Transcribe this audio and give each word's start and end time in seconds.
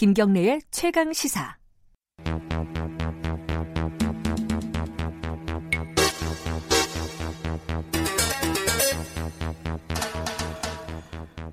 김경래의 0.00 0.62
최강 0.70 1.12
시사. 1.12 1.58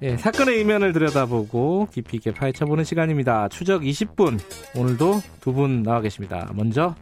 예, 0.03 0.15
사건의 0.15 0.61
이면을 0.61 0.93
들여다보고 0.93 1.87
깊이 1.91 2.17
있게 2.17 2.31
파헤쳐보는 2.31 2.83
시간입니다. 2.83 3.49
추적 3.49 3.81
20분. 3.81 4.39
오늘도 4.75 5.21
두 5.41 5.53
분 5.53 5.81
나와 5.81 6.01
계십니다. 6.01 6.51
먼저 6.53 6.93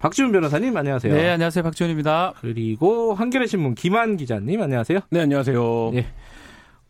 박지훈 0.00 0.30
변호사님 0.32 0.76
안녕하세요. 0.76 1.14
네, 1.14 1.30
안녕하세요. 1.30 1.62
박지훈입니다. 1.62 2.34
그리고 2.40 3.14
한겨레 3.14 3.46
신문 3.46 3.74
김한 3.74 4.16
기자님 4.18 4.60
안녕하세요. 4.60 5.00
네, 5.10 5.20
안녕하세요. 5.20 5.92
예. 5.94 6.06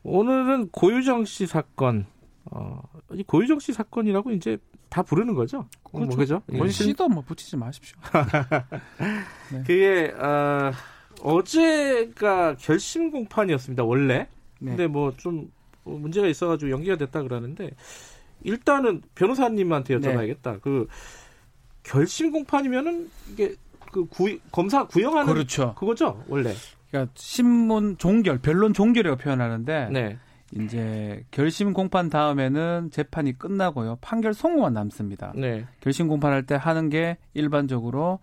오늘은 0.02 0.70
고유정 0.70 1.24
씨 1.26 1.46
사건. 1.46 2.06
어, 2.50 2.80
이 3.12 3.22
고유정 3.22 3.58
씨 3.58 3.72
사건이라고 3.72 4.32
이제 4.32 4.58
다 4.88 5.02
부르는 5.02 5.34
거죠? 5.34 5.66
그렇죠. 5.84 6.06
뭐, 6.06 6.16
그죠? 6.16 6.42
뭐 6.46 6.66
예. 6.66 6.70
시도 6.70 7.08
뭐 7.08 7.22
붙이지 7.22 7.56
마십시오. 7.56 7.96
네. 9.52 9.58
그게 9.66 10.12
어, 10.18 10.72
어제가 11.22 12.56
결심 12.56 13.10
공판이었습니다. 13.10 13.84
원래. 13.84 14.28
네. 14.58 14.70
근데 14.70 14.86
뭐 14.86 15.12
좀 15.16 15.50
문제가 15.84 16.26
있어가지고 16.26 16.70
연기가 16.70 16.96
됐다 16.96 17.22
그러는데 17.22 17.70
일단은 18.42 19.02
변호사님한테 19.14 19.98
여쭤봐야겠다. 19.98 20.52
네. 20.52 20.58
그 20.62 20.86
결심 21.82 22.30
공판이면은 22.30 23.10
이게 23.32 23.54
그 23.92 24.04
구, 24.06 24.38
검사 24.52 24.86
구형하는 24.86 25.32
그렇죠. 25.32 25.74
그거죠 25.74 26.22
원래. 26.28 26.54
그러니까 26.90 27.12
신문 27.16 27.96
종결, 27.98 28.38
변론 28.38 28.72
종결이라고 28.72 29.20
표현하는데 29.20 29.88
네. 29.92 30.18
이제 30.58 31.24
결심 31.30 31.72
공판 31.72 32.08
다음에는 32.08 32.90
재판이 32.92 33.38
끝나고요. 33.38 33.98
판결 34.00 34.34
송고만 34.34 34.72
남습니다. 34.72 35.32
네. 35.36 35.66
결심 35.80 36.08
공판할 36.08 36.44
때 36.44 36.54
하는 36.54 36.88
게 36.88 37.18
일반적으로 37.34 38.18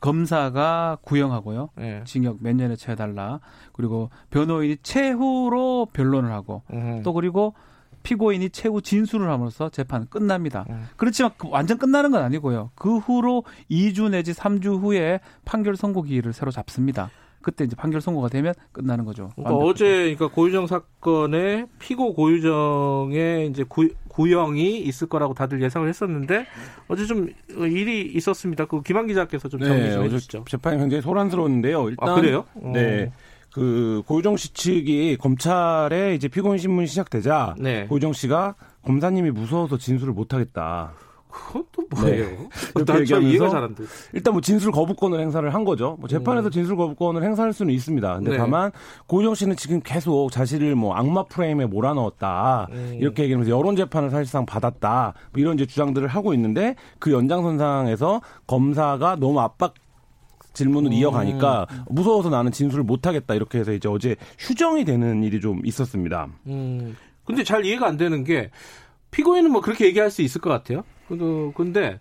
검사가 0.00 0.98
구형하고요. 1.02 1.70
네. 1.76 2.02
징역 2.04 2.38
몇 2.40 2.54
년에 2.56 2.76
처해달라. 2.76 3.40
그리고 3.72 4.10
변호인이 4.30 4.78
최후로 4.82 5.88
변론을 5.92 6.32
하고 6.32 6.62
음. 6.72 7.02
또 7.04 7.12
그리고 7.12 7.54
피고인이 8.02 8.50
최후 8.50 8.82
진술을 8.82 9.30
함으로써 9.30 9.68
재판은 9.68 10.08
끝납니다. 10.08 10.66
음. 10.70 10.88
그렇지만 10.96 11.30
그 11.38 11.48
완전 11.48 11.78
끝나는 11.78 12.10
건 12.10 12.22
아니고요. 12.24 12.70
그 12.74 12.98
후로 12.98 13.44
2주 13.70 14.10
내지 14.10 14.32
3주 14.32 14.80
후에 14.80 15.20
판결 15.44 15.76
선고 15.76 16.02
기일을 16.02 16.32
새로 16.32 16.50
잡습니다. 16.50 17.10
그때 17.42 17.64
이제 17.64 17.76
판결 17.76 18.00
선고가 18.00 18.28
되면 18.28 18.54
끝나는 18.72 19.04
거죠. 19.04 19.30
그러니까. 19.34 19.64
어제 19.64 20.14
그러니까 20.14 20.28
고유정 20.28 20.66
사건에 20.66 21.66
피고 21.78 22.14
고유정의 22.14 23.48
이제 23.48 23.64
구, 23.68 23.88
구형이 24.08 24.78
있을 24.80 25.08
거라고 25.08 25.34
다들 25.34 25.62
예상을 25.62 25.88
했었는데 25.88 26.46
어제 26.88 27.06
좀 27.06 27.28
일이 27.48 28.02
있었습니다. 28.14 28.66
그 28.66 28.82
김한 28.82 29.06
기자께서 29.06 29.48
좀 29.48 29.60
정리 29.60 29.82
네, 29.82 29.92
좀 29.92 30.04
해주시죠. 30.04 30.44
재판이 30.48 30.78
굉장히 30.78 31.02
소란스러웠는데요. 31.02 31.88
일단 31.88 32.08
아 32.08 32.14
그래요? 32.14 32.44
어. 32.54 32.72
네. 32.74 33.12
그 33.52 34.02
고유정 34.06 34.36
씨 34.36 34.54
측이 34.54 35.18
검찰에 35.18 36.14
이제 36.14 36.28
피고인 36.28 36.58
신문이 36.58 36.86
시작되자 36.86 37.56
네. 37.58 37.86
고유정 37.86 38.12
씨가 38.12 38.54
검사님이 38.84 39.30
무서워서 39.30 39.78
진술을 39.78 40.12
못 40.12 40.32
하겠다. 40.32 40.92
그건 41.32 41.64
또 41.72 41.82
뭐예요? 41.90 42.48
그렇게 42.74 42.92
나저 42.92 43.20
이해가 43.20 43.22
얘기하면서 43.22 43.48
잘안 43.48 43.74
돼. 43.74 43.84
일단 44.12 44.34
뭐 44.34 44.40
진술 44.40 44.70
거부권을 44.70 45.18
행사를 45.18 45.52
한 45.52 45.64
거죠. 45.64 45.96
뭐 45.98 46.08
재판에서 46.08 46.48
음. 46.48 46.50
진술 46.50 46.76
거부권을 46.76 47.24
행사할 47.24 47.52
수는 47.52 47.72
있습니다. 47.74 48.14
근데 48.16 48.32
네. 48.32 48.36
다만 48.36 48.70
고유정 49.06 49.34
씨는 49.34 49.56
지금 49.56 49.80
계속 49.82 50.30
자신을 50.30 50.74
뭐 50.74 50.94
악마 50.94 51.24
프레임에 51.24 51.66
몰아넣었다. 51.66 52.68
음. 52.70 52.98
이렇게 53.00 53.24
얘기하면서 53.24 53.50
여론 53.50 53.76
재판을 53.76 54.10
사실상 54.10 54.44
받았다. 54.44 55.14
뭐 55.32 55.40
이런 55.40 55.54
이제 55.54 55.66
주장들을 55.66 56.06
하고 56.06 56.34
있는데 56.34 56.76
그 56.98 57.12
연장선상에서 57.12 58.20
검사가 58.46 59.16
너무 59.16 59.40
압박 59.40 59.74
질문을 60.52 60.90
음. 60.90 60.92
이어가니까 60.92 61.66
무서워서 61.88 62.28
나는 62.28 62.52
진술을 62.52 62.84
못 62.84 63.06
하겠다. 63.06 63.34
이렇게 63.34 63.58
해서 63.58 63.72
이제 63.72 63.88
어제 63.88 64.16
휴정이 64.38 64.84
되는 64.84 65.22
일이 65.22 65.40
좀 65.40 65.62
있었습니다. 65.64 66.28
음. 66.46 66.94
근데 67.24 67.42
잘 67.42 67.64
이해가 67.64 67.86
안 67.86 67.96
되는 67.96 68.22
게 68.24 68.50
피고인은 69.12 69.50
뭐 69.50 69.60
그렇게 69.60 69.86
얘기할 69.86 70.10
수 70.10 70.22
있을 70.22 70.40
것 70.40 70.50
같아요. 70.50 70.84
근데, 71.08 71.52
근데 71.54 72.00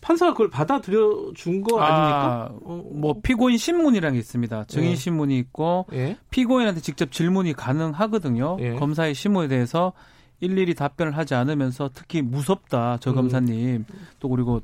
판사가 0.00 0.32
그걸 0.32 0.50
받아들여 0.50 1.32
준 1.34 1.62
거 1.62 1.80
아 1.80 1.88
닙니까? 1.88 2.50
어, 2.64 2.82
뭐 2.92 3.14
피고인 3.22 3.58
신문이라는 3.58 4.12
게 4.14 4.18
있습니다. 4.20 4.64
증인 4.64 4.90
네. 4.90 4.94
신문이 4.96 5.36
있고 5.38 5.86
예. 5.92 6.16
피고인한테 6.30 6.80
직접 6.80 7.10
질문이 7.10 7.54
가능하거든요. 7.54 8.56
예. 8.60 8.74
검사의 8.74 9.14
신문에 9.14 9.48
대해서 9.48 9.92
일일이 10.40 10.74
답변을 10.74 11.16
하지 11.16 11.34
않으면서 11.34 11.90
특히 11.92 12.22
무섭다 12.22 12.98
저 13.00 13.10
음. 13.10 13.16
검사님 13.16 13.84
또 14.20 14.28
그리고 14.28 14.60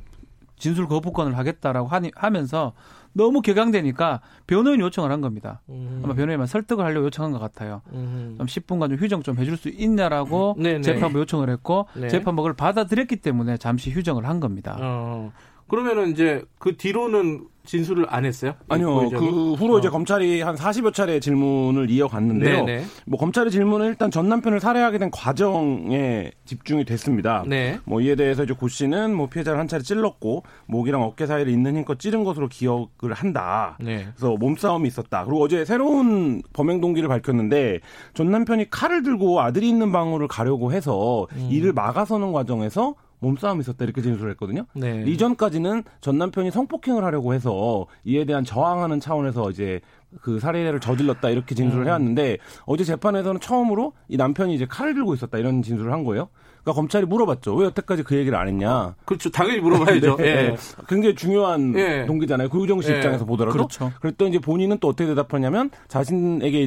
진술 0.59 0.87
거부권을 0.87 1.37
하겠다라고 1.37 1.89
하니, 1.89 2.13
하면서 2.15 2.73
너무 3.13 3.43
격양되니까 3.43 4.21
변호인 4.47 4.81
요청을 4.81 5.11
한 5.11 5.21
겁니다. 5.21 5.61
음. 5.69 6.03
아마 6.05 6.15
변호인만 6.15 6.47
설득을 6.47 6.85
하려고 6.85 7.07
요청한 7.07 7.33
것 7.33 7.39
같아요. 7.39 7.83
음. 7.93 8.35
좀 8.39 8.47
10분간 8.47 8.89
좀 8.89 8.99
휴정 8.99 9.23
좀 9.23 9.39
해줄 9.39 9.57
수 9.57 9.69
있냐라고 9.69 10.57
네, 10.59 10.75
네. 10.75 10.81
재판부 10.81 11.19
요청을 11.21 11.51
했고 11.51 11.87
네. 11.95 12.09
재판부가 12.09 12.49
그걸 12.49 12.57
받아들였기 12.57 13.17
때문에 13.17 13.57
잠시 13.59 13.91
휴정을 13.91 14.27
한 14.27 14.41
겁니다. 14.41 14.77
어. 14.81 15.33
그러면은 15.73 16.11
이제 16.11 16.45
그 16.59 16.77
뒤로는 16.77 17.47
진술을 17.65 18.05
안 18.11 18.27
했어요? 18.27 18.53
아니요. 18.69 19.09
그 19.09 19.55
후로 19.55 19.79
이제 19.79 19.89
어. 19.89 19.91
검찰이 19.91 20.43
한 20.43 20.55
40여 20.55 20.93
차례 20.93 21.19
질문을 21.19 21.89
이어갔는데요. 21.89 22.67
네네. 22.67 22.85
뭐 23.07 23.19
검찰의 23.19 23.51
질문은 23.51 23.87
일단 23.87 24.11
전 24.11 24.29
남편을 24.29 24.61
살해하게 24.61 24.99
된 24.99 25.11
과정에 25.11 26.31
집중이 26.45 26.85
됐습니다. 26.85 27.45
네. 27.47 27.79
뭐 27.87 28.03
이에 28.03 28.17
대해서 28.17 28.45
이제 28.45 28.53
고 28.53 28.69
씨는 28.69 29.15
뭐 29.15 29.31
피해자를 29.31 29.59
한 29.59 29.67
차례 29.67 29.83
찔렀고 29.83 30.43
목이랑 30.67 31.01
어깨 31.03 31.25
사이를 31.25 31.51
있는 31.51 31.75
힘껏 31.75 31.99
찌른 31.99 32.23
것으로 32.23 32.49
기억을 32.49 33.15
한다. 33.15 33.79
네. 33.81 34.09
그래서 34.15 34.37
몸싸움이 34.37 34.87
있었다. 34.87 35.25
그리고 35.25 35.43
어제 35.43 35.65
새로운 35.65 36.43
범행 36.53 36.83
동기를 36.83 37.09
밝혔는데 37.09 37.81
전 38.13 38.31
남편이 38.31 38.69
칼을 38.69 39.03
들고 39.05 39.41
아들이 39.41 39.71
있는 39.71 39.91
방으로 39.91 40.29
가려고 40.29 40.71
해서 40.71 41.27
음. 41.33 41.49
이를 41.51 41.73
막아서는 41.73 42.33
과정에서 42.33 42.95
몸싸움이 43.23 43.61
있었다 43.61 43.85
이렇게 43.85 44.03
진술을 44.03 44.33
했거든요. 44.33 44.67
네. 44.75 45.05
이전까지는 45.07 45.85
전 46.01 46.19
남편이 46.19 46.51
성폭행을 46.51 47.05
하려고 47.05 47.33
해서 47.33 47.87
이에 48.05 48.25
대한 48.25 48.45
저항하는 48.45 49.01
차원에서 49.01 49.51
이제 49.51 49.81
그 50.21 50.41
살해를 50.41 50.81
저질렀다 50.81 51.31
이렇게 51.31 51.55
진술을 51.55 51.85
음. 51.85 51.87
해왔는데 51.87 52.39
어제 52.67 52.85
재판에서는 52.85 53.41
처음으로 53.41 53.95
이 54.09 54.17
남편이 54.17 54.55
이제 54.55 54.67
칼을 54.67 54.95
들고 54.95 55.15
있었다 55.15 55.39
이런 55.39 55.63
진술을 55.63 55.93
한 55.93 56.05
거예요. 56.05 56.29
그러니까 56.63 56.73
검찰이 56.75 57.07
물어봤죠. 57.07 57.55
왜 57.55 57.67
여태까지 57.67 58.03
그 58.03 58.17
얘기를 58.17 58.39
안 58.39 58.47
했냐. 58.49 58.95
그렇죠. 59.05 59.31
당연히 59.31 59.61
물어봐야죠. 59.61 60.17
네. 60.19 60.25
예. 60.25 60.57
굉장히 60.89 61.15
중요한 61.15 61.75
예. 61.77 62.05
동기잖아요. 62.07 62.49
고유정 62.51 62.81
씨 62.83 62.93
예. 62.93 62.97
입장에서 62.97 63.25
보더라도. 63.25 63.57
그렇죠. 63.57 63.93
그랬더니 64.01 64.31
이제 64.31 64.39
본인은 64.39 64.79
또 64.79 64.89
어떻게 64.89 65.09
대답하냐면 65.09 65.71
자신에게 65.89 66.61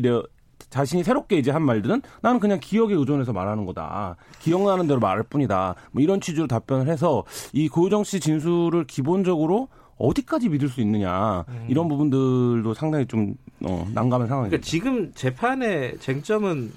자신이 0.70 1.04
새롭게 1.04 1.38
이제 1.38 1.52
한 1.52 1.64
말들은 1.64 2.02
나는 2.22 2.40
그냥 2.40 2.60
기억에 2.62 2.94
의존해서 2.94 3.34
말하는 3.34 3.66
거다. 3.66 4.16
기억나는 4.40 4.88
대로 4.88 5.00
말할 5.00 5.24
뿐이다. 5.24 5.76
뭐 5.92 6.04
이런 6.04 6.22
취지로 6.22 6.48
답변을 6.48 6.88
해서 6.88 7.24
이 7.54 7.68
고유정 7.70 8.04
씨 8.04 8.20
진술을 8.20 8.86
기본적으로 8.86 9.70
어디까지 9.98 10.50
믿을 10.50 10.68
수 10.68 10.82
있느냐 10.82 11.46
이런 11.70 11.88
부분들도 11.88 12.74
상당히 12.74 13.06
좀 13.06 13.36
어, 13.64 13.88
난감한 13.94 14.28
상황입니다. 14.28 14.50
그러니까 14.50 14.66
지금 14.66 15.14
재판의 15.14 15.98
쟁점은 16.00 16.72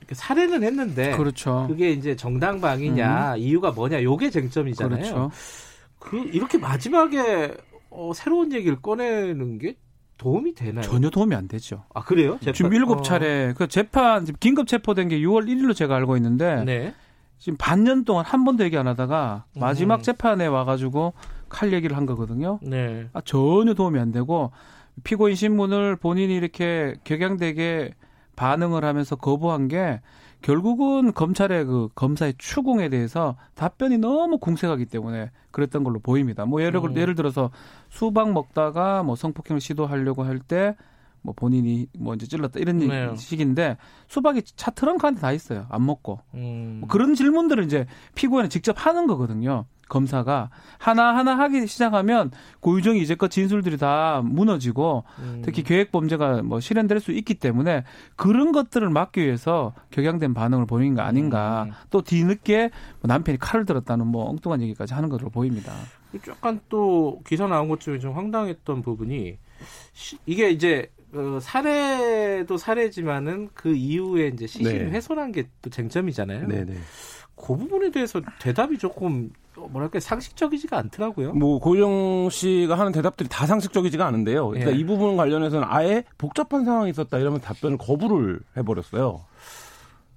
이렇게 0.00 0.14
살해는 0.14 0.62
했는데 0.62 1.16
그렇죠. 1.16 1.66
그게 1.68 1.90
이제 1.92 2.16
정당방위냐 2.16 3.36
이유가 3.36 3.70
뭐냐 3.70 4.02
요게 4.02 4.30
쟁점이잖아요. 4.30 4.98
그렇죠. 4.98 5.30
그 5.98 6.18
이렇게 6.32 6.58
마지막에 6.58 7.54
어, 7.90 8.12
새로운 8.14 8.52
얘기를 8.52 8.80
꺼내는 8.80 9.58
게 9.58 9.76
도움이 10.20 10.54
되나요? 10.54 10.82
전혀 10.82 11.08
도움이 11.08 11.34
안 11.34 11.48
되죠. 11.48 11.84
아 11.94 12.02
그래요? 12.02 12.36
재판- 12.40 12.52
지금 12.52 12.74
일곱 12.74 12.98
어. 12.98 13.02
차례 13.02 13.54
그 13.56 13.66
재판 13.68 14.26
지금 14.26 14.36
긴급 14.38 14.66
체포된 14.66 15.08
게 15.08 15.18
6월 15.20 15.46
1일로 15.46 15.74
제가 15.74 15.96
알고 15.96 16.16
있는데 16.18 16.62
네. 16.64 16.94
지금 17.38 17.56
반년 17.58 18.04
동안 18.04 18.26
한 18.26 18.44
번도 18.44 18.62
얘기 18.64 18.76
안 18.76 18.86
하다가 18.86 19.46
마지막 19.56 20.00
음. 20.00 20.02
재판에 20.02 20.46
와가지고 20.46 21.14
칼 21.48 21.72
얘기를 21.72 21.96
한 21.96 22.04
거거든요. 22.04 22.58
네. 22.62 23.08
아, 23.14 23.22
전혀 23.22 23.72
도움이 23.72 23.98
안 23.98 24.12
되고 24.12 24.52
피고인 25.04 25.34
신문을 25.36 25.96
본인이 25.96 26.34
이렇게 26.36 26.96
격양되게 27.04 27.94
반응을 28.36 28.84
하면서 28.84 29.16
거부한 29.16 29.68
게 29.68 30.02
결국은 30.42 31.12
검찰의 31.12 31.64
그 31.66 31.88
검사의 31.94 32.34
추궁에 32.38 32.88
대해서 32.88 33.36
답변이 33.54 33.98
너무 33.98 34.38
궁색하기 34.38 34.86
때문에 34.86 35.30
그랬던 35.50 35.84
걸로 35.84 35.98
보입니다. 35.98 36.46
뭐 36.46 36.62
예를 36.62 36.80
음. 36.84 36.96
예를 36.96 37.14
들어서 37.14 37.50
수박 37.90 38.32
먹다가 38.32 39.02
뭐 39.02 39.16
성폭행을 39.16 39.60
시도하려고 39.60 40.22
할 40.24 40.40
때 40.40 40.74
뭐 41.22 41.34
본인이 41.36 41.86
뭐 41.98 42.14
이제 42.14 42.26
찔렀다 42.26 42.60
이런 42.60 42.78
네. 42.78 43.14
식인데 43.16 43.76
수박이 44.08 44.42
차 44.56 44.70
트렁크 44.70 45.06
안에 45.06 45.18
다 45.20 45.32
있어요. 45.32 45.66
안 45.70 45.84
먹고 45.84 46.20
음. 46.34 46.78
뭐 46.80 46.88
그런 46.88 47.14
질문들을 47.14 47.64
이제 47.64 47.86
피고인이 48.14 48.48
직접 48.48 48.74
하는 48.86 49.06
거거든요. 49.06 49.66
검사가 49.90 50.50
하나 50.78 51.16
하나 51.16 51.36
하기 51.40 51.66
시작하면 51.66 52.30
고유정이 52.60 53.00
이제껏 53.02 53.28
진술들이 53.28 53.76
다 53.76 54.22
무너지고 54.24 55.02
음. 55.18 55.42
특히 55.44 55.64
계획 55.64 55.90
범죄가 55.90 56.42
뭐 56.42 56.60
실현될 56.60 57.00
수 57.00 57.10
있기 57.10 57.34
때문에 57.34 57.82
그런 58.14 58.52
것들을 58.52 58.88
막기 58.88 59.20
위해서 59.20 59.74
격양된 59.90 60.32
반응을 60.32 60.66
보이는 60.66 60.94
거 60.94 61.02
아닌가. 61.02 61.64
음. 61.64 61.72
또 61.90 62.02
뒤늦게 62.02 62.70
뭐 63.00 63.08
남편이 63.08 63.38
칼을 63.38 63.66
들었다는 63.66 64.06
뭐 64.06 64.30
엉뚱한 64.30 64.62
얘기까지 64.62 64.94
하는 64.94 65.08
것으로 65.08 65.28
보입니다. 65.30 65.72
약간 66.28 66.60
또 66.68 67.20
기사 67.26 67.48
나온 67.48 67.68
것 67.68 67.80
중에 67.80 67.98
좀 67.98 68.14
황당했던 68.16 68.82
부분이 68.82 69.38
시- 69.92 70.18
이게 70.24 70.50
이제 70.50 70.88
어, 71.12 71.38
사례도 71.40 72.56
사례지만은 72.56 73.50
그 73.54 73.74
이후에 73.74 74.28
이제 74.28 74.46
시신 74.46 74.64
네. 74.64 74.90
훼손한 74.90 75.32
게 75.32 75.48
또 75.62 75.70
쟁점이잖아요. 75.70 76.48
네네. 76.48 76.74
그 77.36 77.56
부분에 77.56 77.90
대해서 77.90 78.20
대답이 78.40 78.78
조금 78.78 79.30
어, 79.56 79.66
뭐랄까 79.70 79.98
상식적이지가 80.00 80.76
않더라고요. 80.78 81.32
뭐 81.32 81.58
고유정 81.58 82.28
씨가 82.30 82.78
하는 82.78 82.92
대답들이 82.92 83.28
다 83.28 83.46
상식적이지가 83.46 84.06
않은데요. 84.06 84.48
그러니까 84.48 84.72
예. 84.72 84.76
이 84.76 84.84
부분 84.84 85.16
관련해서는 85.16 85.66
아예 85.68 86.04
복잡한 86.18 86.64
상황이 86.64 86.90
있었다 86.90 87.18
이러면 87.18 87.40
답변을 87.40 87.78
거부를 87.78 88.40
해버렸어요. 88.56 89.24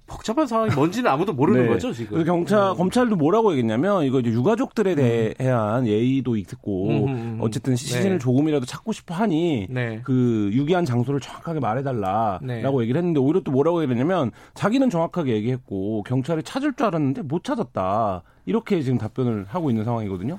복잡한 0.06 0.46
상황이 0.46 0.74
뭔지는 0.74 1.10
아무도 1.10 1.32
모르는 1.32 1.62
네. 1.62 1.68
거죠 1.68 1.92
지금. 1.92 2.22
경찰 2.24 2.70
음. 2.70 2.76
검찰도 2.76 3.16
뭐라고 3.16 3.52
얘기했냐면 3.52 4.04
이거 4.04 4.20
이제 4.20 4.30
유가족들에 4.30 5.34
대한 5.34 5.86
예의도 5.86 6.36
있고 6.36 6.88
음, 6.88 7.04
음, 7.04 7.08
음. 7.08 7.38
어쨌든 7.40 7.74
시신을 7.74 8.10
네. 8.10 8.18
조금이라도 8.18 8.66
찾고 8.66 8.92
싶어 8.92 9.14
하니 9.14 9.66
네. 9.70 10.00
그 10.04 10.50
유기한 10.52 10.84
장소를 10.84 11.20
정확하게 11.20 11.60
말해달라라고 11.60 12.46
네. 12.46 12.62
얘기를 12.82 12.98
했는데 12.98 13.18
오히려 13.18 13.40
또 13.40 13.50
뭐라고 13.50 13.82
얘기했냐면 13.82 14.30
자기는 14.52 14.90
정확하게 14.90 15.32
얘기했고 15.32 16.02
경찰이 16.02 16.42
찾을 16.42 16.74
줄 16.74 16.86
알았는데 16.86 17.22
못 17.22 17.42
찾았다 17.44 18.22
이렇게 18.44 18.82
지금 18.82 18.98
답변을 18.98 19.46
하고 19.48 19.70
있는 19.70 19.84
상황이거든요. 19.84 20.38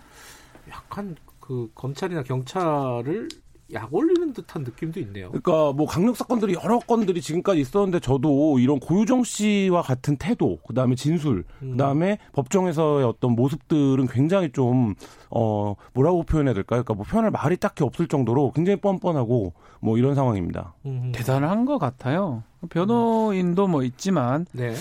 약간 0.69 1.15
그 1.39 1.69
검찰이나 1.73 2.23
경찰을 2.23 3.29
약 3.73 3.93
올리는 3.93 4.31
듯한 4.33 4.63
느낌도 4.63 4.99
있네요. 5.01 5.29
그러니까 5.31 5.73
뭐 5.73 5.87
강력 5.87 6.15
사건들이 6.15 6.55
여러 6.63 6.79
건들이 6.79 7.21
지금까지 7.21 7.61
있었는데 7.61 7.99
저도 7.99 8.59
이런 8.59 8.79
고유정 8.79 9.23
씨와 9.23 9.81
같은 9.81 10.17
태도, 10.17 10.59
그다음에 10.67 10.95
진술, 10.95 11.43
음. 11.63 11.71
그다음에 11.71 12.19
법정에서의 12.33 13.05
어떤 13.05 13.31
모습들은 13.31 14.07
굉장히 14.07 14.51
좀 14.51 14.95
어 15.37 15.75
뭐라고 15.93 16.23
표현해야 16.23 16.53
될까요? 16.53 16.83
그러니까 16.83 16.93
뭐 16.93 17.03
표현할 17.03 17.29
말이 17.29 17.57
딱히 17.57 17.83
없을 17.83 18.07
정도로 18.07 18.53
굉장히 18.53 18.79
뻔뻔하고 18.79 19.53
뭐 19.81 19.97
이런 19.97 20.15
상황입니다. 20.15 20.73
음. 20.85 21.11
대단한 21.13 21.65
것 21.65 21.77
같아요. 21.77 22.43
변호인도 22.69 23.67
뭐 23.67 23.83
있지만 23.83 24.45
네. 24.53 24.73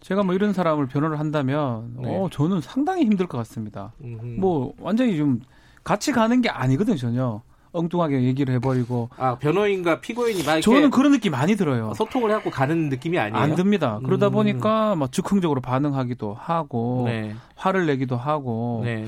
제가 0.00 0.22
뭐 0.22 0.34
이런 0.34 0.52
사람을 0.52 0.86
변호를 0.86 1.18
한다면 1.18 1.94
네. 1.98 2.14
어 2.14 2.28
저는 2.30 2.60
상당히 2.60 3.04
힘들 3.06 3.26
것 3.26 3.38
같습니다. 3.38 3.94
음. 4.02 4.36
뭐 4.38 4.74
완전히 4.80 5.16
좀 5.16 5.40
같이 5.82 6.12
가는 6.12 6.42
게 6.42 6.50
아니거든요 6.50 6.96
전혀 6.96 7.40
엉뚱하게 7.72 8.22
얘기를 8.22 8.54
해버리고 8.54 9.08
아 9.16 9.36
변호인과 9.38 10.00
피고인이 10.00 10.42
막 10.44 10.60
저는 10.60 10.90
그런 10.90 11.12
느낌 11.12 11.32
많이 11.32 11.56
들어요. 11.56 11.94
소통을 11.94 12.30
하고 12.30 12.50
가는 12.50 12.88
느낌이 12.88 13.18
아니에요. 13.18 13.36
안 13.36 13.54
듭니다. 13.54 13.98
그러다 14.04 14.28
음. 14.28 14.32
보니까 14.32 14.94
막 14.94 15.10
즉흥적으로 15.10 15.60
반응하기도 15.60 16.34
하고 16.34 17.04
네. 17.06 17.34
화를 17.54 17.86
내기도 17.86 18.16
하고 18.16 18.82
네. 18.84 19.06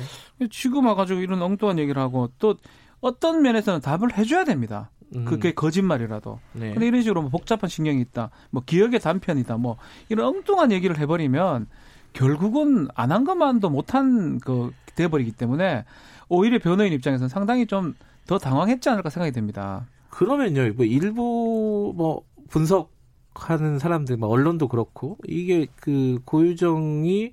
지금 0.51 0.87
와가지고 0.87 1.21
이런 1.21 1.43
엉뚱한 1.43 1.79
얘기를 1.79 2.01
하고 2.01 2.31
또 2.39 2.57
어떤 3.01 3.43
면에서는 3.43 3.81
답을 3.81 4.17
해줘야 4.17 4.45
됩니다. 4.45 4.91
음. 5.15 5.27
그게 5.27 5.53
거짓말이라도. 5.53 6.41
네. 6.53 6.73
근데 6.73 6.87
이런 6.87 7.03
식으로 7.03 7.21
뭐 7.21 7.31
복잡한 7.31 7.69
신경이 7.69 8.01
있다, 8.01 8.31
뭐 8.51 8.63
기억의 8.65 8.99
단편이다, 9.01 9.59
뭐 9.59 9.77
이런 10.09 10.27
엉뚱한 10.27 10.73
얘기를 10.73 10.99
해버리면 10.99 11.67
결국은 12.15 12.89
안 12.95 13.13
한 13.13 13.25
것만도 13.25 13.69
못한 13.71 14.39
그 14.41 14.71
돼버리기 14.97 15.33
때문에 15.33 15.85
오히려 16.29 16.59
변호인 16.59 16.93
입장에서는 16.93 17.29
상당히 17.29 17.67
좀 17.67 17.95
더 18.27 18.39
당황했지 18.39 18.89
않을까 18.89 19.11
생각이 19.11 19.33
됩니다. 19.33 19.87
그러면요, 20.11 20.73
뭐 20.75 20.85
일부 20.87 21.93
뭐 21.97 22.23
분석하는 22.49 23.79
사람들, 23.79 24.17
뭐 24.17 24.29
언론도 24.29 24.69
그렇고 24.69 25.19
이게 25.27 25.67
그 25.77 26.21
고유정이 26.25 27.33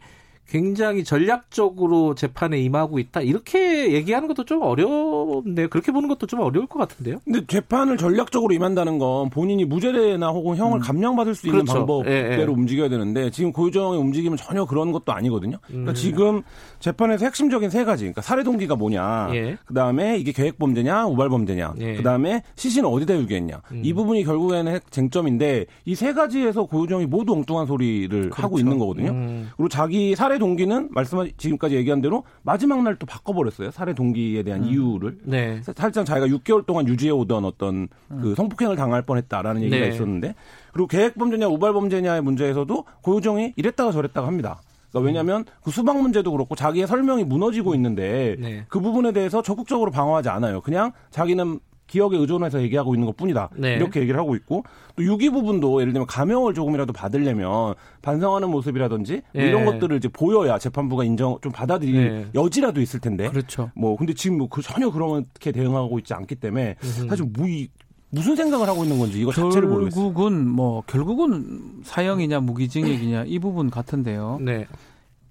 굉장히 0.51 1.05
전략적으로 1.05 2.13
재판에 2.13 2.59
임하고 2.59 2.99
있다 2.99 3.21
이렇게 3.21 3.93
얘기하는 3.93 4.27
것도 4.27 4.43
좀 4.43 4.61
어렵네요. 4.61 5.69
그렇게 5.69 5.93
보는 5.93 6.09
것도 6.09 6.27
좀 6.27 6.41
어려울 6.41 6.67
것 6.67 6.77
같은데요. 6.79 7.19
근데 7.23 7.45
재판을 7.47 7.95
전략적으로 7.95 8.53
임한다는 8.53 8.99
건 8.99 9.29
본인이 9.29 9.63
무죄나 9.63 10.27
혹은 10.29 10.57
형을 10.57 10.79
감형받을 10.79 11.35
수 11.35 11.47
있는 11.47 11.61
그렇죠. 11.63 11.79
방법대로 11.79 12.11
예, 12.13 12.37
예. 12.39 12.43
움직여야 12.43 12.89
되는데 12.89 13.31
지금 13.31 13.53
고유정의 13.53 13.97
움직임은 13.99 14.35
전혀 14.37 14.65
그런 14.65 14.91
것도 14.91 15.13
아니거든요. 15.13 15.57
그러니까 15.67 15.91
음. 15.91 15.95
지금 15.95 16.41
재판에서 16.79 17.25
핵심적인 17.25 17.69
세 17.69 17.85
가지, 17.85 18.03
그러니까 18.03 18.21
살해 18.21 18.43
동기가 18.43 18.75
뭐냐, 18.75 19.29
예. 19.33 19.57
그 19.65 19.73
다음에 19.73 20.17
이게 20.17 20.33
계획 20.33 20.57
범죄냐, 20.59 21.05
우발 21.07 21.29
범죄냐, 21.29 21.75
예. 21.79 21.95
그 21.95 22.03
다음에 22.03 22.43
시신은 22.57 22.89
어디다 22.89 23.15
유기했냐, 23.15 23.61
음. 23.71 23.81
이 23.85 23.93
부분이 23.93 24.25
결국에는 24.25 24.73
핵 24.73 24.91
쟁점인데 24.91 25.65
이 25.85 25.95
세 26.01 26.13
가지에서 26.13 26.63
고유정이 26.65 27.05
모두 27.05 27.33
엉뚱한 27.33 27.67
소리를 27.67 28.31
하고 28.33 28.55
그렇죠. 28.55 28.57
있는 28.59 28.79
거거든요. 28.79 29.11
음. 29.11 29.49
그리고 29.55 29.69
자기 29.69 30.15
살해 30.15 30.39
동기는 30.45 30.89
말씀 30.91 31.19
지금까지 31.37 31.75
얘기한 31.75 32.01
대로 32.01 32.23
마지막 32.41 32.81
날 32.83 32.97
또 32.99 33.05
바꿔버렸어요. 33.05 33.71
살해 33.71 33.93
동기에 33.93 34.43
대한 34.43 34.65
이유를. 34.65 35.19
네. 35.23 35.61
사- 35.61 35.71
살짝 35.75 36.05
자기가 36.05 36.27
6개월 36.27 36.65
동안 36.65 36.85
유지해 36.87 37.11
오던 37.11 37.45
어떤 37.45 37.87
그 38.09 38.35
성폭행을 38.35 38.75
당할 38.75 39.03
뻔했다라는 39.03 39.61
얘기가 39.63 39.85
네. 39.85 39.89
있었는데 39.93 40.35
그리고 40.73 40.87
계획 40.87 41.17
범죄냐 41.17 41.47
우발 41.47 41.71
범죄냐의 41.73 42.21
문제에서도 42.21 42.85
고유정이 43.01 43.53
이랬다가 43.55 43.91
저랬다가 43.91 44.27
합니다. 44.27 44.59
그러니까 44.89 45.07
왜냐하면 45.07 45.45
그 45.63 45.71
수박 45.71 46.01
문제도 46.01 46.29
그렇고 46.31 46.55
자기의 46.55 46.85
설명이 46.87 47.23
무너지고 47.23 47.75
있는데 47.75 48.35
네. 48.39 48.65
그 48.67 48.81
부분에 48.81 49.13
대해서 49.13 49.41
적극적으로 49.41 49.89
방어하지 49.91 50.27
않아요. 50.29 50.59
그냥 50.61 50.91
자기는 51.11 51.59
기억에 51.91 52.17
의존해서 52.17 52.61
얘기하고 52.61 52.95
있는 52.95 53.05
것 53.05 53.17
뿐이다. 53.17 53.49
네. 53.57 53.75
이렇게 53.75 53.99
얘기를 53.99 54.17
하고 54.17 54.33
있고 54.35 54.63
또 54.95 55.03
유기 55.03 55.29
부분도 55.29 55.81
예를 55.81 55.91
들면 55.91 56.07
감형을 56.07 56.53
조금이라도 56.53 56.93
받으려면 56.93 57.75
반성하는 58.01 58.49
모습이라든지 58.49 59.21
뭐 59.33 59.43
예. 59.43 59.49
이런 59.49 59.65
것들을 59.65 59.97
이제 59.97 60.07
보여야 60.07 60.57
재판부가 60.57 61.03
인정 61.03 61.37
좀 61.41 61.51
받아들일 61.51 61.93
네. 61.93 62.25
여지라도 62.33 62.79
있을 62.79 63.01
텐데 63.01 63.29
그렇죠. 63.29 63.71
뭐 63.75 63.97
근데 63.97 64.13
지금 64.13 64.37
뭐그 64.37 64.61
전혀 64.61 64.89
그렇게 64.89 65.51
대응하고 65.51 65.99
있지 65.99 66.13
않기 66.13 66.35
때문에 66.35 66.77
사실 67.09 67.25
뭐 67.35 67.45
이, 67.45 67.67
무슨 68.09 68.37
생각을 68.37 68.69
하고 68.69 68.83
있는 68.83 68.97
건지 68.97 69.19
이거 69.19 69.33
자체를 69.33 69.67
모르겠어요. 69.67 70.13
결국은 70.13 70.47
뭐 70.47 70.83
결국은 70.87 71.81
사형이냐 71.83 72.39
무기징역이냐 72.39 73.25
이 73.27 73.37
부분 73.39 73.69
같은데요. 73.69 74.39
네. 74.41 74.65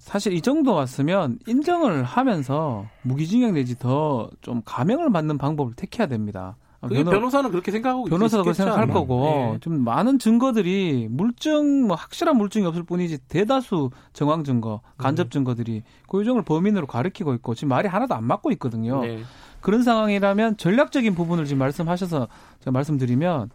사실 0.01 0.33
이 0.33 0.41
정도 0.41 0.73
왔으면 0.75 1.39
인정을 1.47 2.05
하면서 2.05 2.87
무기징역 3.03 3.53
내지 3.53 3.79
더 3.79 4.31
좀 4.41 4.63
감형을 4.65 5.13
받는 5.13 5.37
방법을 5.37 5.75
택해야 5.75 6.07
됩니다. 6.07 6.57
아, 6.81 6.89
변호- 6.89 7.11
변호 7.11 7.29
사는 7.29 7.51
그렇게 7.51 7.71
생각하고 7.71 8.05
변호사도 8.05 8.43
그렇게 8.43 8.57
생각할 8.57 8.85
아마. 8.85 8.95
거고 8.95 9.21
네. 9.53 9.59
좀 9.61 9.85
많은 9.85 10.19
증거들이 10.19 11.09
물증 11.11 11.87
뭐 11.87 11.95
확실한 11.97 12.39
물증이 12.39 12.65
없을 12.65 12.83
뿐이지 12.85 13.19
대다수 13.29 13.91
정황 14.15 14.43
증거, 14.45 14.81
간접 14.97 15.27
음. 15.27 15.31
증거들이 15.31 15.83
고유정을 16.07 16.43
범인으로 16.45 16.87
가리키고 16.87 17.35
있고 17.35 17.55
지금 17.55 17.69
말이 17.69 17.87
하나도 17.87 18.15
안 18.15 18.25
맞고 18.25 18.51
있거든요. 18.53 19.03
네. 19.03 19.21
그런 19.61 19.83
상황이라면 19.83 20.57
전략적인 20.57 21.15
부분을 21.15 21.45
지금 21.45 21.59
말씀하셔서 21.59 22.29
제가 22.61 22.71
말씀드리면 22.71 23.51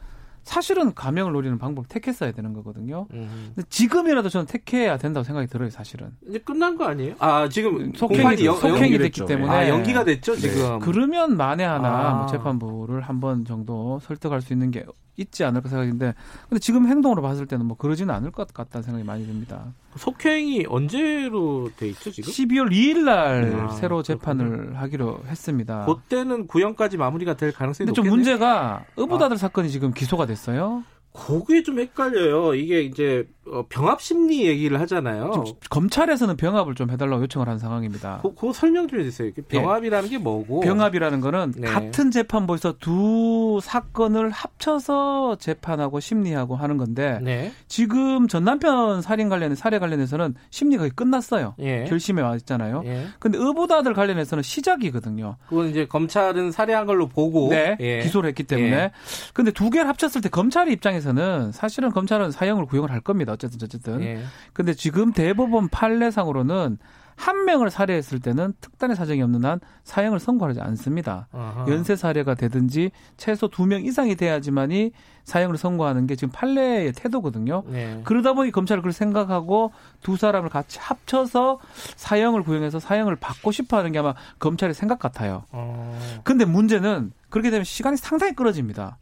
사실은 0.45 0.93
감형을 0.93 1.33
노리는 1.33 1.57
방법을 1.57 1.87
택했어야 1.89 2.31
되는 2.31 2.53
거거든요. 2.53 3.07
음. 3.13 3.51
근데 3.55 3.67
지금이라도 3.67 4.29
저는 4.29 4.45
택해야 4.45 4.97
된다고 4.97 5.23
생각이 5.23 5.47
들어요, 5.47 5.69
사실은. 5.71 6.11
이제 6.29 6.37
끝난 6.39 6.77
거 6.77 6.85
아니에요? 6.85 7.15
아 7.19 7.49
지금 7.49 7.91
속행이, 7.93 8.45
연- 8.45 8.55
속행이 8.55 8.91
됐기 8.91 9.03
했죠. 9.21 9.25
때문에 9.25 9.51
아 9.51 9.67
연기가 9.67 10.03
됐죠 10.03 10.35
지금. 10.35 10.79
그러면 10.79 11.35
만에 11.35 11.63
하나 11.65 11.89
아. 12.09 12.13
뭐 12.13 12.27
재판부를 12.27 13.01
한 13.01 13.19
번 13.19 13.43
정도 13.45 13.99
설득할 14.03 14.41
수 14.41 14.53
있는 14.53 14.69
게 14.71 14.85
있지 15.17 15.43
않을까 15.43 15.69
생각인데 15.69 16.13
근데 16.49 16.59
지금 16.59 16.87
행동으로 16.87 17.21
봤을 17.21 17.45
때는 17.45 17.65
뭐 17.65 17.77
그러지는 17.77 18.13
않을 18.13 18.31
것 18.31 18.53
같다는 18.53 18.83
생각이 18.83 19.05
많이 19.05 19.25
듭니다. 19.25 19.73
속행이 19.95 20.65
언제로 20.67 21.69
돼 21.77 21.87
있죠 21.89 22.11
지금? 22.11 22.31
12월 22.31 22.71
2일 22.71 23.03
날 23.03 23.53
아, 23.59 23.69
새로 23.69 24.03
재판을 24.03 24.75
하기로 24.77 25.21
했습니다. 25.27 25.85
그때는 25.85 26.47
구형까지 26.47 26.97
마무리가 26.97 27.35
될 27.35 27.51
가능성이 27.51 27.85
근데 27.87 27.95
좀 27.95 28.05
높겠네요. 28.05 28.15
문제가 28.15 28.85
의붓아들 28.97 29.37
사건이 29.37 29.69
지금 29.69 29.93
기소가 29.93 30.25
됐어요. 30.25 30.83
그게 31.13 31.63
좀 31.63 31.79
헷갈려요. 31.79 32.55
이게 32.55 32.81
이제 32.81 33.25
어, 33.29 33.34
병합 33.69 34.01
심리 34.01 34.45
얘기를 34.45 34.79
하잖아요. 34.81 35.43
검찰에서는 35.69 36.37
병합을 36.37 36.75
좀 36.75 36.89
해달라고 36.89 37.23
요청을 37.23 37.49
한 37.49 37.59
상황입니다. 37.59 38.19
그, 38.21 38.33
그거 38.33 38.53
설명 38.53 38.87
좀 38.87 38.99
해주세요. 39.01 39.31
병합이라는 39.49 40.09
게 40.09 40.17
뭐고? 40.17 40.61
병합이라는 40.61 41.19
거는 41.19 41.53
네. 41.57 41.67
같은 41.67 42.11
재판부에서 42.11 42.75
두 42.79 43.59
사건을 43.61 44.29
합쳐서 44.29 45.37
재판하고 45.39 45.99
심리하고 45.99 46.55
하는 46.55 46.77
건데 46.77 47.19
네. 47.21 47.51
지금 47.67 48.27
전 48.27 48.45
남편 48.45 49.01
살인 49.01 49.29
관련 49.29 49.55
사례 49.55 49.77
관련해서는 49.79 50.35
심리가 50.49 50.85
거의 50.85 50.91
끝났어요. 50.91 51.55
예. 51.59 51.85
결심에 51.85 52.21
와 52.21 52.35
있잖아요. 52.35 52.83
예. 52.85 53.07
근데 53.19 53.37
의붓아들 53.37 53.93
관련해서는 53.93 54.43
시작이거든요. 54.43 55.37
그건 55.49 55.69
이제 55.69 55.85
검찰은 55.85 56.51
살해한 56.51 56.85
걸로 56.85 57.07
보고 57.07 57.49
네, 57.49 57.75
예. 57.79 57.99
기소를 58.01 58.29
했기 58.29 58.43
때문에. 58.43 58.71
예. 58.71 58.91
근데 59.33 59.51
두 59.51 59.69
개를 59.69 59.87
합쳤을 59.89 60.21
때 60.21 60.29
검찰 60.29 60.69
입장에서는 60.69 61.51
사실은 61.51 61.91
검찰은 61.91 62.31
사형을 62.31 62.65
구형을 62.65 62.91
할 62.91 63.01
겁니다. 63.01 63.34
어쨌든 63.35 63.59
어쨌든. 63.65 64.01
예. 64.01 64.23
근데 64.53 64.73
지금 64.73 65.13
대법원 65.13 65.69
판례상으로는 65.69 66.77
한 67.17 67.45
명을 67.45 67.69
살해했을 67.71 68.19
때는 68.19 68.53
특단의 68.59 68.97
사정이 68.97 69.21
없는 69.21 69.45
한 69.45 69.61
사형을 69.85 70.19
선고하지 70.19 70.59
않습니다. 70.59 71.29
아하. 71.31 71.65
연쇄 71.69 71.95
살해가 71.95 72.33
되든지 72.35 72.91
최소 73.15 73.47
두 73.47 73.65
명 73.67 73.85
이상이 73.85 74.15
돼야지만이 74.15 74.91
사형을 75.23 75.55
선고하는 75.57 76.07
게 76.07 76.17
지금 76.17 76.33
판례의 76.33 76.91
태도거든요. 76.91 77.63
네. 77.67 78.01
그러다 78.03 78.33
보니 78.33 78.51
검찰은 78.51 78.81
그걸 78.81 78.91
생각하고 78.91 79.71
두 80.01 80.17
사람을 80.17 80.49
같이 80.49 80.77
합쳐서 80.81 81.59
사형을 81.95 82.43
구형해서 82.43 82.79
사형을 82.81 83.15
받고 83.15 83.53
싶어 83.53 83.77
하는 83.77 83.93
게 83.93 83.99
아마 83.99 84.13
검찰의 84.39 84.73
생각 84.75 84.99
같아요. 84.99 85.45
어. 85.51 85.97
근데 86.25 86.43
문제는 86.43 87.13
그렇게 87.35 87.51
되면 87.51 87.65
시간이 87.65 87.97
상당히 87.97 88.33
끌어집니다. 88.33 88.97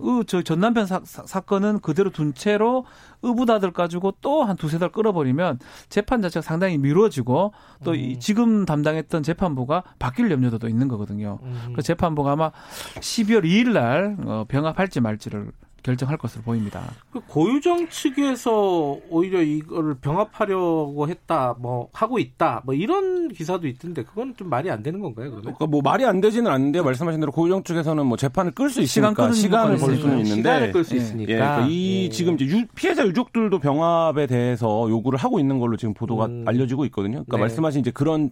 의, 0.00 0.24
저 0.26 0.42
전남편 0.42 0.84
사, 0.84 1.00
사, 1.02 1.40
건은 1.40 1.80
그대로 1.80 2.10
둔 2.10 2.34
채로 2.34 2.84
의부다들 3.22 3.72
가지고 3.72 4.12
또 4.20 4.44
한 4.44 4.54
두세 4.56 4.78
달 4.78 4.90
끌어버리면 4.90 5.60
재판 5.88 6.20
자체가 6.20 6.42
상당히 6.42 6.76
미뤄지고 6.76 7.54
또 7.82 7.94
이, 7.94 8.16
음. 8.16 8.20
지금 8.20 8.66
담당했던 8.66 9.22
재판부가 9.22 9.82
바뀔 9.98 10.30
염려도 10.30 10.58
또 10.58 10.68
있는 10.68 10.88
거거든요. 10.88 11.38
음. 11.42 11.72
그 11.74 11.80
재판부가 11.80 12.32
아마 12.32 12.50
12월 12.96 13.44
2일 13.44 13.72
날 13.72 14.14
어, 14.26 14.44
병합할지 14.46 15.00
말지를 15.00 15.50
결정할 15.82 16.16
것으로 16.18 16.42
보입니다. 16.42 16.82
그 17.12 17.20
고유정 17.26 17.88
측에서 17.88 18.98
오히려 19.08 19.42
이거를 19.42 19.94
병합하려고 19.94 21.08
했다, 21.08 21.54
뭐 21.58 21.88
하고 21.92 22.18
있다, 22.18 22.62
뭐 22.64 22.74
이런 22.74 23.28
기사도 23.28 23.66
있던데 23.68 24.02
그건 24.04 24.34
좀 24.36 24.48
말이 24.48 24.70
안 24.70 24.82
되는 24.82 25.00
건가요? 25.00 25.26
그러면? 25.30 25.42
그러니까 25.42 25.66
뭐 25.66 25.80
말이 25.82 26.04
안 26.04 26.20
되지는 26.20 26.50
않는데 26.50 26.82
말씀하신 26.82 27.20
대로 27.20 27.32
고유정 27.32 27.62
측에서는 27.64 28.04
뭐 28.06 28.16
재판을 28.16 28.52
끌 28.52 28.70
수 28.70 28.80
있으니까 28.80 29.32
시간을 29.32 29.76
벌. 29.78 29.96
수는 29.96 30.24
시간을 30.24 30.26
있는데 30.26 30.70
끌수 30.72 30.94
예. 30.94 30.98
있으니까. 30.98 31.32
예, 31.32 31.36
그러니까 31.36 31.66
이 31.68 32.04
예. 32.04 32.08
지금 32.10 32.34
이제 32.34 32.44
유- 32.46 32.66
피해자 32.74 33.06
유족들도 33.06 33.58
병합에 33.58 34.26
대해서 34.26 34.88
요구를 34.88 35.18
하고 35.18 35.40
있는 35.40 35.58
걸로 35.58 35.76
지금 35.76 35.94
보도가 35.94 36.26
음. 36.26 36.44
알려지고 36.46 36.84
있거든요. 36.86 37.24
그러니까 37.24 37.36
네. 37.36 37.40
말씀하신 37.42 37.80
이제 37.80 37.90
그런 37.90 38.30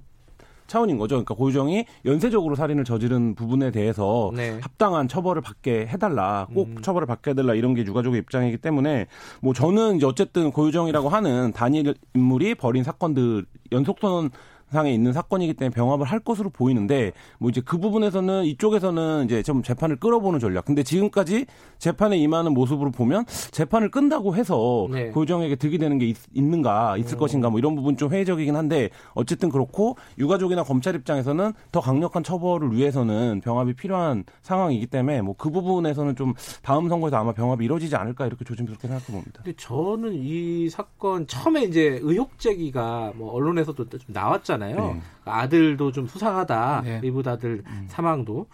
차원인 0.68 0.98
거죠. 0.98 1.16
그러니까 1.16 1.34
고유정이 1.34 1.84
연쇄적으로 2.04 2.54
살인을 2.54 2.84
저지른 2.84 3.34
부분에 3.34 3.72
대해서 3.72 4.30
네. 4.34 4.58
합당한 4.60 5.08
처벌을 5.08 5.42
받게 5.42 5.86
해달라, 5.88 6.46
꼭 6.54 6.68
음. 6.68 6.82
처벌을 6.82 7.06
받게 7.06 7.32
해달라 7.32 7.54
이런 7.54 7.74
게 7.74 7.84
유가족의 7.84 8.20
입장이기 8.20 8.58
때문에 8.58 9.06
뭐 9.42 9.52
저는 9.52 9.96
이제 9.96 10.06
어쨌든 10.06 10.52
고유정이라고 10.52 11.08
하는 11.08 11.52
단일 11.52 11.94
인물이 12.14 12.54
벌인 12.54 12.84
사건들 12.84 13.46
연속선 13.72 14.30
상에 14.70 14.92
있는 14.92 15.12
사건이기 15.12 15.54
때문에 15.54 15.74
병합을 15.74 16.06
할 16.06 16.20
것으로 16.20 16.50
보이는데 16.50 17.12
뭐 17.38 17.50
이제 17.50 17.62
그 17.64 17.78
부분에서는 17.78 18.44
이쪽에서는 18.44 19.24
이제 19.24 19.42
좀 19.42 19.62
재판을 19.62 19.96
끌어보는 19.96 20.38
전략. 20.40 20.66
근데 20.66 20.82
지금까지 20.82 21.46
재판에 21.78 22.18
임하는 22.18 22.52
모습으로 22.52 22.90
보면 22.90 23.24
재판을 23.50 23.90
끈다고 23.90 24.34
해서 24.36 24.86
네. 24.90 25.08
고유정에게 25.08 25.56
득이 25.56 25.78
되는 25.78 25.98
게 25.98 26.06
있, 26.06 26.16
는가 26.34 26.96
있을 26.98 27.16
것인가 27.16 27.48
뭐 27.50 27.58
이런 27.58 27.74
부분 27.74 27.96
좀 27.96 28.12
회의적이긴 28.12 28.54
한데 28.54 28.90
어쨌든 29.14 29.48
그렇고 29.48 29.96
유가족이나 30.18 30.62
검찰 30.62 30.94
입장에서는 30.94 31.52
더 31.72 31.80
강력한 31.80 32.22
처벌을 32.22 32.76
위해서는 32.76 33.40
병합이 33.42 33.74
필요한 33.74 34.24
상황이기 34.42 34.86
때문에 34.88 35.22
뭐 35.22 35.38
그 35.38 35.50
부분에서는 35.50 36.16
좀 36.16 36.34
다음 36.62 36.88
선거에서 36.88 37.16
아마 37.16 37.32
병합이 37.32 37.64
이루어지지 37.64 37.96
않을까 37.96 38.26
이렇게 38.26 38.44
조심스럽게 38.44 38.88
생각해 38.88 39.06
봅니다. 39.06 39.40
근데 39.42 39.56
저는 39.56 40.12
이 40.14 40.68
사건 40.68 41.26
처음에 41.26 41.64
이제 41.64 41.98
의혹 42.02 42.38
제기가 42.38 43.12
뭐 43.14 43.32
언론에서도 43.32 43.88
좀 43.88 44.00
나왔잖아요. 44.08 44.57
네. 44.66 45.00
아들도 45.24 45.92
좀 45.92 46.06
수상하다. 46.06 46.82
네. 46.84 47.00
이브 47.04 47.22
아들 47.26 47.62
사망도. 47.88 48.46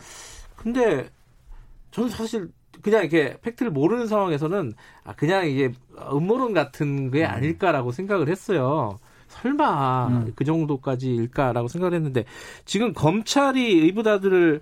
근데 0.56 1.08
저는 1.90 2.08
사실 2.08 2.50
그냥 2.82 3.02
이렇게 3.02 3.38
팩트를 3.40 3.70
모르는 3.70 4.06
상황에서는 4.06 4.73
아 5.04 5.14
그냥 5.14 5.46
이게 5.46 5.73
음모론 6.12 6.52
같은 6.52 7.11
게 7.11 7.25
아닐까라고 7.25 7.92
생각을 7.92 8.28
했어요. 8.28 8.99
설마 9.28 10.08
음. 10.08 10.32
그 10.37 10.44
정도까지일까라고 10.44 11.68
생각을 11.68 11.94
했는데 11.94 12.25
지금 12.64 12.92
검찰이 12.92 13.92
아들을 14.06 14.61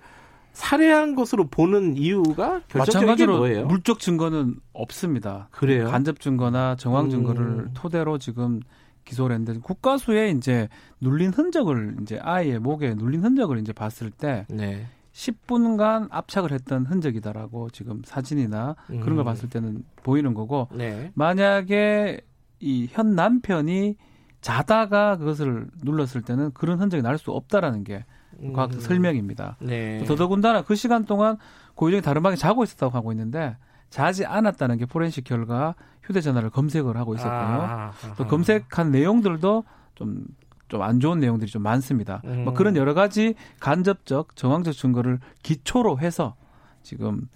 살해한 0.53 1.15
것으로 1.15 1.47
보는 1.47 1.97
이유가 1.97 2.61
결정적인 2.67 3.27
뭐예요? 3.27 3.65
물적 3.65 3.99
증거는 3.99 4.55
없습니다. 4.71 5.47
그래요? 5.51 5.89
간접 5.89 6.19
증거나 6.19 6.75
정황 6.75 7.09
증거를 7.09 7.41
음. 7.41 7.71
토대로 7.73 8.19
지금 8.19 8.61
기소를 9.05 9.35
했는데 9.35 9.59
국가수에 9.59 10.29
이제 10.31 10.69
눌린 11.01 11.31
흔적을 11.33 11.97
이제 12.01 12.19
아이의 12.19 12.59
목에 12.59 12.95
눌린 12.95 13.23
흔적을 13.23 13.59
이제 13.59 13.73
봤을 13.73 14.09
때 14.11 14.45
네. 14.49 14.85
10분간 15.13 16.07
압착을 16.09 16.51
했던 16.51 16.85
흔적이다라고 16.85 17.69
지금 17.69 18.01
사진이나 18.03 18.75
그런 18.87 19.15
걸 19.15 19.19
음. 19.19 19.25
봤을 19.25 19.49
때는 19.49 19.83
보이는 20.03 20.33
거고 20.33 20.67
네. 20.73 21.11
만약에 21.13 22.21
이 22.59 22.87
현 22.91 23.13
남편이 23.15 23.95
자다가 24.41 25.17
그것을 25.17 25.67
눌렀을 25.83 26.21
때는 26.21 26.51
그런 26.53 26.79
흔적이 26.79 27.03
날 27.03 27.17
수 27.17 27.31
없다라는 27.31 27.83
게 27.83 28.05
음. 28.41 28.53
설명입니다. 28.79 29.57
네. 29.61 30.03
더더군다나 30.05 30.63
그 30.63 30.75
시간 30.75 31.05
동안 31.05 31.37
고유정이 31.75 32.01
다른 32.01 32.23
방에 32.23 32.35
자고 32.35 32.63
있었다고 32.63 32.95
하고 32.95 33.11
있는데 33.11 33.55
자지 33.93 34.25
않았다는 34.25 34.77
게 34.79 34.87
포렌식 34.87 35.23
결과 35.23 35.75
휴대전화를 36.01 36.49
검색을 36.49 36.97
하고 36.97 37.13
있었고요. 37.13 37.31
아, 37.35 37.91
또 38.17 38.23
아하. 38.23 38.27
검색한 38.27 38.89
내용들도 38.91 39.63
좀 39.93 40.25
좀안 40.67 40.99
좋은 40.99 41.19
내용들이 41.19 41.51
좀 41.51 41.61
많습니다. 41.61 42.19
음. 42.25 42.45
뭐 42.45 42.53
그런 42.53 42.75
여러 42.75 42.95
가지 42.95 43.35
간접적 43.59 44.35
정황적 44.35 44.73
증거를 44.73 45.19
기초로 45.43 45.99
해서 45.99 46.35
지금 46.81 47.29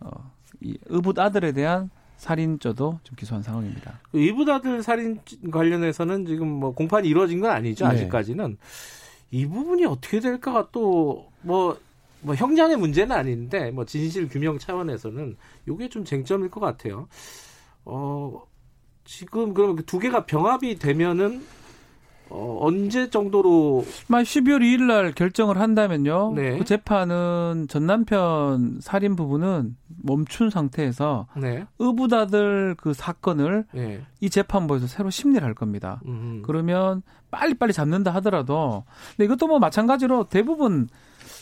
어, 0.00 0.10
이 0.60 0.76
의붓 0.86 1.16
아들에 1.16 1.52
대한 1.52 1.90
살인죄도 2.16 2.98
좀 3.04 3.16
기소한 3.16 3.44
상황입니다. 3.44 4.00
그 4.10 4.18
이브다들 4.18 4.82
살인 4.82 5.20
관련해서는 5.52 6.26
지금 6.26 6.48
뭐 6.48 6.74
공판이 6.74 7.06
이루어진 7.06 7.38
건 7.40 7.52
아니죠 7.52 7.86
네. 7.86 7.94
아직까지는 7.94 8.58
이 9.30 9.46
부분이 9.46 9.84
어떻게 9.86 10.18
될까가 10.18 10.70
또 10.72 11.30
뭐 11.42 11.78
뭐 12.22 12.34
형량의 12.34 12.76
문제는 12.76 13.14
아닌데 13.14 13.70
뭐 13.70 13.84
진실 13.84 14.28
규명 14.28 14.58
차원에서는 14.58 15.36
이게 15.68 15.88
좀 15.88 16.04
쟁점일 16.04 16.50
것 16.50 16.60
같아요. 16.60 17.08
어 17.84 18.42
지금 19.04 19.54
그럼 19.54 19.76
두 19.86 19.98
개가 19.98 20.26
병합이 20.26 20.78
되면은 20.78 21.42
어, 22.30 22.58
언제 22.60 23.10
정도로 23.10 23.84
만 24.06 24.22
12월 24.22 24.60
2일 24.60 24.82
날 24.84 25.12
결정을 25.12 25.58
한다면요. 25.58 26.32
네. 26.36 26.58
그 26.58 26.64
재판은 26.64 27.66
전 27.68 27.86
남편 27.86 28.78
살인 28.80 29.16
부분은 29.16 29.76
멈춘 30.02 30.48
상태에서 30.48 31.26
네, 31.36 31.66
의붓아들 31.80 32.76
그 32.78 32.94
사건을 32.94 33.66
네, 33.72 34.02
이 34.20 34.30
재판부에서 34.30 34.86
새로 34.86 35.10
심리를 35.10 35.44
할 35.44 35.54
겁니다. 35.54 36.00
음, 36.06 36.42
그러면 36.44 37.02
빨리빨리 37.32 37.72
잡는다 37.72 38.14
하더라도 38.14 38.84
근데 39.16 39.24
이것도 39.24 39.48
뭐 39.48 39.58
마찬가지로 39.58 40.28
대부분 40.28 40.88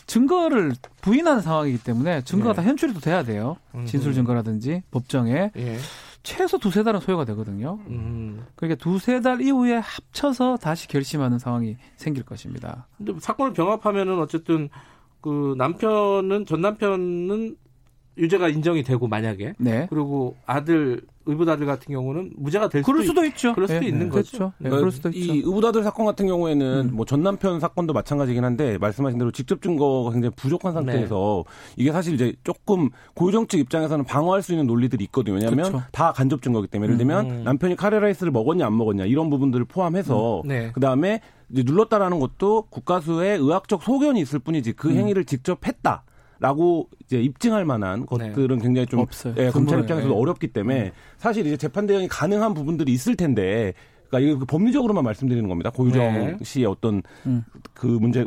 증거를 0.09 0.73
부인하는 1.01 1.41
상황이기 1.41 1.83
때문에 1.83 2.23
증거가 2.23 2.53
네. 2.53 2.57
다 2.57 2.67
현출이 2.67 2.93
또 2.93 2.99
돼야 2.99 3.23
돼요. 3.23 3.57
음. 3.75 3.85
진술 3.85 4.13
증거라든지 4.13 4.81
법정에 4.89 5.51
예, 5.55 5.77
최소 6.23 6.57
두세 6.57 6.83
달은 6.83 6.99
소요가 6.99 7.25
되거든요. 7.25 7.77
음. 7.87 8.43
그러니까 8.55 8.83
두세 8.83 9.21
달 9.21 9.39
이후에 9.39 9.75
합쳐서 9.75 10.57
다시 10.57 10.87
결심하는 10.87 11.37
상황이 11.37 11.77
생길 11.95 12.23
것입니다. 12.23 12.87
근데 12.97 13.13
사건을 13.19 13.53
병합하면은 13.53 14.19
어쨌든 14.19 14.69
그 15.21 15.53
남편은 15.57 16.47
전 16.47 16.61
남편은 16.61 17.55
유죄가 18.17 18.49
인정이 18.49 18.83
되고 18.83 19.07
만약에 19.07 19.53
네. 19.59 19.85
그리고 19.91 20.35
아들 20.47 21.01
의붓 21.29 21.47
아들 21.49 21.65
같은 21.65 21.93
경우는 21.93 22.31
무죄가 22.37 22.69
될 22.69 22.81
그럴 22.83 23.01
수도, 23.03 23.21
수도 23.21 23.25
있 23.25 23.37
죠. 23.37 23.53
그럴 23.53 23.67
수도 23.67 23.83
예, 23.83 23.87
있는 23.87 24.09
그렇죠. 24.09 24.31
거죠. 24.31 24.53
네, 24.57 24.69
그럴 24.69 24.91
수도 24.91 25.09
있죠. 25.09 25.33
이 25.33 25.37
의붓아들 25.45 25.83
사건 25.83 26.05
같은 26.05 26.27
경우에는 26.27 26.89
음. 26.91 26.95
뭐 26.95 27.05
전 27.05 27.23
남편 27.23 27.59
사건도 27.59 27.93
마찬가지긴 27.93 28.43
한데 28.43 28.77
말씀하신 28.77 29.17
대로 29.17 29.31
직접 29.31 29.61
증거가 29.61 30.11
굉장히 30.11 30.33
부족한 30.35 30.73
상태에서 30.73 31.43
네. 31.47 31.73
이게 31.77 31.91
사실 31.91 32.13
이제 32.13 32.33
조금 32.43 32.89
고유정 33.15 33.47
측 33.47 33.59
입장에서는 33.59 34.05
방어할 34.05 34.41
수 34.41 34.51
있는 34.53 34.67
논리들이 34.67 35.03
있거든요. 35.05 35.35
왜냐하면 35.35 35.65
그렇죠. 35.71 35.83
다 35.91 36.11
간접 36.11 36.41
증거기 36.41 36.67
때문에 36.67 36.87
예를 36.87 36.97
들면 36.97 37.25
음. 37.29 37.43
남편이 37.43 37.75
카레라이스를 37.75 38.31
먹었냐 38.31 38.65
안 38.65 38.77
먹었냐 38.77 39.05
이런 39.05 39.29
부분들을 39.29 39.65
포함해서 39.65 40.43
네. 40.45 40.71
그 40.73 40.79
다음에 40.79 41.21
이제 41.51 41.63
눌렀다라는 41.65 42.19
것도 42.19 42.67
국가수의 42.69 43.39
의학적 43.39 43.81
소견이 43.81 44.21
있을 44.21 44.39
뿐이지 44.39 44.73
그 44.73 44.89
음. 44.89 44.97
행위를 44.97 45.25
직접 45.25 45.65
했다. 45.67 46.03
라고 46.39 46.89
이제 47.03 47.21
입증할 47.21 47.65
만한 47.65 48.05
것들은 48.05 48.59
굉장히 48.59 48.87
좀 48.87 49.01
없어요. 49.01 49.33
예, 49.37 49.49
검찰. 49.49 49.81
입장에서도 49.81 50.13
예. 50.13 50.17
어렵기 50.17 50.47
때문에 50.47 50.91
사실 51.17 51.45
이제 51.45 51.57
재판 51.57 51.85
대응이 51.85 52.07
가능한 52.07 52.53
부분들이 52.53 52.93
있을 52.93 53.15
텐데 53.15 53.73
그러니까 54.09 54.31
이거 54.31 54.45
법리적으로만 54.45 55.03
말씀드리는 55.03 55.47
겁니다. 55.47 55.69
고유정 55.69 56.13
네. 56.13 56.37
씨의 56.41 56.65
어떤 56.65 57.03
음. 57.25 57.43
그 57.73 57.85
문제 57.85 58.25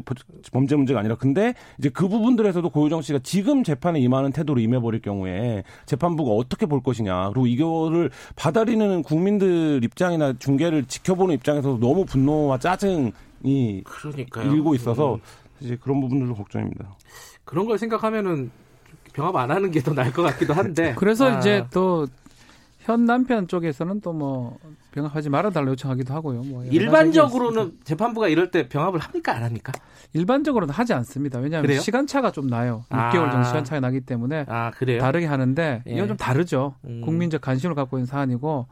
범죄 0.52 0.76
문제가 0.76 1.00
아니라 1.00 1.16
근데 1.16 1.54
이제 1.78 1.88
그 1.88 2.08
부분들에서도 2.08 2.68
고유정 2.70 3.02
씨가 3.02 3.20
지금 3.22 3.64
재판에 3.64 3.98
임하는 4.00 4.30
태도로 4.30 4.60
임해버릴 4.60 5.02
경우에 5.02 5.64
재판부가 5.86 6.30
어떻게 6.32 6.66
볼 6.66 6.82
것이냐 6.82 7.30
그리고 7.30 7.46
이거를 7.46 8.10
받아들이는 8.36 9.02
국민들 9.02 9.80
입장이나 9.82 10.34
중계를 10.38 10.84
지켜보는 10.84 11.34
입장에서도 11.34 11.78
너무 11.80 12.04
분노와 12.04 12.58
짜증 12.58 13.12
이 13.44 13.82
그러니까요. 13.84 14.52
일고 14.52 14.74
있어서 14.76 15.16
음. 15.16 15.20
이제 15.62 15.76
그런 15.80 16.00
부분들도 16.00 16.34
걱정입니다. 16.34 16.96
그런 17.44 17.66
걸 17.66 17.78
생각하면은 17.78 18.50
병합 19.12 19.36
안 19.36 19.50
하는 19.50 19.70
게 19.70 19.80
더 19.80 19.92
나을 19.92 20.12
것 20.12 20.22
같기도 20.22 20.54
한데. 20.54 20.94
그래서 20.98 21.28
아, 21.30 21.38
이제 21.38 21.64
또 21.72 22.06
현 22.84 23.04
남편 23.04 23.46
쪽에서는 23.46 24.00
또 24.00 24.12
뭐 24.12 24.58
병합하지 24.90 25.30
말아달라 25.30 25.70
요청하기도 25.70 26.12
하고요. 26.12 26.42
뭐 26.42 26.64
일반적으로는. 26.64 27.78
재판부가 27.84 28.28
이럴 28.28 28.50
때 28.50 28.68
병합을 28.68 28.98
합니까 29.00 29.34
안 29.36 29.42
합니까? 29.44 29.72
일반적으로는 30.12 30.74
하지 30.74 30.92
않습니다. 30.92 31.38
왜냐하면 31.38 31.66
그래요? 31.66 31.80
시간차가 31.80 32.30
좀 32.32 32.48
나요. 32.48 32.84
아. 32.90 33.10
6개월 33.10 33.30
정도 33.30 33.46
시간차가 33.46 33.80
나기 33.80 34.00
때문에 34.00 34.44
아 34.48 34.70
그래요? 34.72 35.00
다르게 35.00 35.26
하는데 35.26 35.82
예. 35.86 35.92
이건 35.92 36.08
좀 36.08 36.16
다르죠. 36.16 36.74
음. 36.84 37.00
국민적 37.04 37.40
관심을 37.40 37.74
갖고 37.76 37.96
있는 37.98 38.06
사안이고 38.06 38.66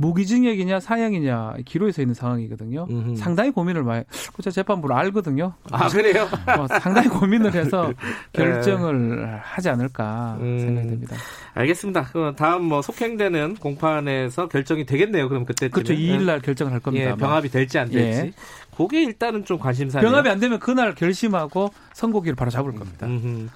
무기징역이냐 0.00 0.80
사형이냐 0.80 1.56
기로에 1.66 1.92
서 1.92 2.00
있는 2.00 2.14
상황이거든요. 2.14 2.86
음흠. 2.88 3.16
상당히 3.16 3.50
고민을 3.50 3.82
많이. 3.82 4.02
그저 4.34 4.50
재판부를 4.50 4.96
알거든요. 4.96 5.52
아 5.70 5.88
그래요? 5.88 6.26
어, 6.58 6.66
상당히 6.80 7.08
고민을 7.08 7.52
해서 7.54 7.92
결정을 8.32 9.38
하지 9.42 9.68
않을까 9.68 10.38
음. 10.40 10.58
생각이 10.58 10.88
됩니다. 10.88 11.16
알겠습니다. 11.52 12.04
그럼 12.12 12.34
다음 12.34 12.64
뭐 12.64 12.80
속행되는 12.80 13.56
공판에서 13.56 14.48
결정이 14.48 14.86
되겠네요. 14.86 15.28
그럼 15.28 15.44
그때쯤 15.44 15.70
그렇죠. 15.70 15.92
2일 15.92 16.22
날 16.22 16.40
결정을 16.40 16.72
할 16.72 16.80
겁니다. 16.80 17.10
예. 17.10 17.14
병합이 17.14 17.50
될지 17.50 17.78
안 17.78 17.90
될지. 17.90 18.20
예. 18.20 18.32
그게 18.74 19.02
일단은 19.02 19.44
좀 19.44 19.58
관심사네요. 19.58 20.08
병합이 20.08 20.30
안 20.30 20.40
되면 20.40 20.58
그날 20.58 20.94
결심하고 20.94 21.70
선고기를 21.92 22.36
바로 22.36 22.50
잡을 22.50 22.74
겁니다. 22.74 23.06
음흠. 23.06 23.48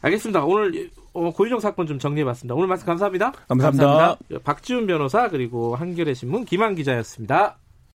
알겠습니다. 0.00 0.44
오늘 0.44 0.88
어, 0.96 0.99
고유정 1.12 1.60
사건 1.60 1.86
좀 1.86 1.98
정리해봤습니다. 1.98 2.54
오늘 2.54 2.68
말씀 2.68 2.86
감사합니다. 2.86 3.32
감사합니다. 3.48 3.86
감사합니다. 3.86 4.38
박지훈 4.44 4.86
변호사 4.86 5.28
그리고 5.28 5.74
한겨레 5.76 6.14
신문 6.14 6.44
김한 6.44 6.74
기자였습니다. 6.74 7.58